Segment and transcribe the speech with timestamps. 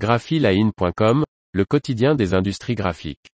[0.00, 3.28] graphiline.com, le quotidien des industries graphiques.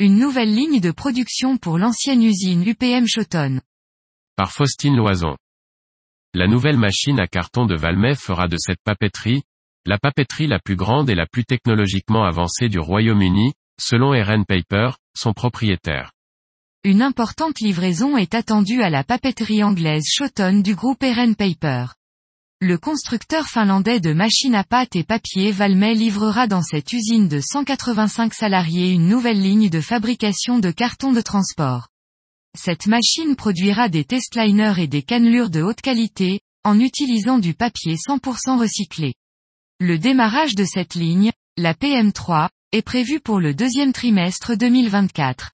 [0.00, 3.60] Une nouvelle ligne de production pour l'ancienne usine UPM Choton.
[4.34, 5.36] Par Faustine Loison.
[6.34, 9.44] La nouvelle machine à carton de Valmet fera de cette papeterie,
[9.86, 14.90] la papeterie la plus grande et la plus technologiquement avancée du Royaume-Uni, selon RN Paper,
[15.16, 16.10] son propriétaire.
[16.86, 21.86] Une importante livraison est attendue à la papeterie anglaise Choton du groupe RN Paper.
[22.60, 27.40] Le constructeur finlandais de machines à pâte et papier Valmet livrera dans cette usine de
[27.40, 31.88] 185 salariés une nouvelle ligne de fabrication de cartons de transport.
[32.56, 37.96] Cette machine produira des testliners et des cannelures de haute qualité, en utilisant du papier
[37.96, 39.14] 100% recyclé.
[39.80, 45.50] Le démarrage de cette ligne, la PM3, est prévu pour le deuxième trimestre 2024.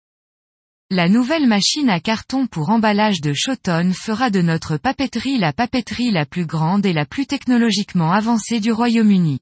[0.95, 6.11] La nouvelle machine à carton pour emballage de Choton fera de notre papeterie la papeterie
[6.11, 9.39] la plus grande et la plus technologiquement avancée du Royaume-Uni.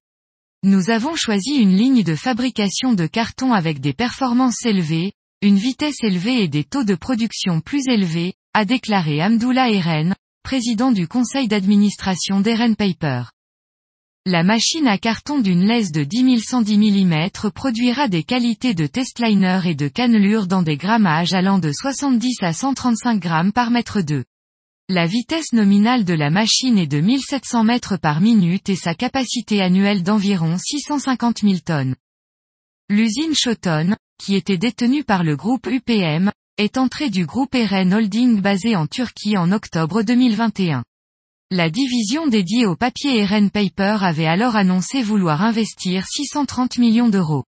[0.62, 5.12] Nous avons choisi une ligne de fabrication de carton avec des performances élevées,
[5.42, 10.92] une vitesse élevée et des taux de production plus élevés, a déclaré Amdoula Eren, président
[10.92, 13.24] du conseil d'administration d'Eren Paper.
[14.26, 19.74] La machine à carton d'une laisse de 10110 mm produira des qualités de testliner et
[19.74, 24.24] de cannelure dans des grammages allant de 70 à 135 grammes par mètre 2.
[24.90, 29.62] La vitesse nominale de la machine est de 1700 mètres par minute et sa capacité
[29.62, 31.96] annuelle d'environ 650 000 tonnes.
[32.90, 38.42] L'usine Choton, qui était détenue par le groupe UPM, est entrée du groupe RN Holding
[38.42, 40.84] basé en Turquie en octobre 2021.
[41.52, 47.42] La division dédiée au papier RN Paper avait alors annoncé vouloir investir 630 millions d'euros.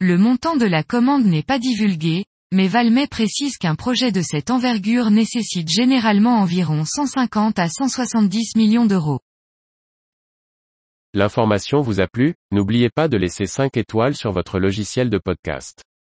[0.00, 4.50] Le montant de la commande n'est pas divulgué, mais Valmet précise qu'un projet de cette
[4.50, 9.20] envergure nécessite généralement environ 150 à 170 millions d'euros.
[11.12, 15.84] L'information vous a plu, n'oubliez pas de laisser 5 étoiles sur votre logiciel de podcast.